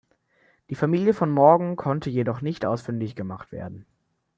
Die 0.71 0.75
Familie 0.75 1.13
von 1.13 1.29
Morgan 1.29 1.75
konnte 1.75 2.09
jedoch 2.09 2.41
nicht 2.41 2.65
ausfindig 2.65 3.15
gemacht 3.15 3.51
werden. 3.51 3.85